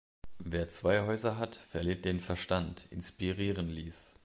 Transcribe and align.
Wer 0.43 0.67
zwei 0.67 1.05
Häuser 1.05 1.37
hat, 1.37 1.53
verliert 1.55 2.05
den 2.05 2.21
Verstand“ 2.21 2.87
inspirieren 2.89 3.67
ließ. 3.67 4.15